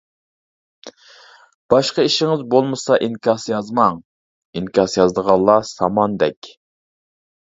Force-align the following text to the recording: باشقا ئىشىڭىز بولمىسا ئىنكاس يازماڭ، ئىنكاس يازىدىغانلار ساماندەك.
باشقا 1.73 2.05
ئىشىڭىز 2.09 2.41
بولمىسا 2.53 2.97
ئىنكاس 3.07 3.45
يازماڭ، 3.53 3.99
ئىنكاس 4.61 4.97
يازىدىغانلار 5.01 5.67
ساماندەك. 5.73 6.53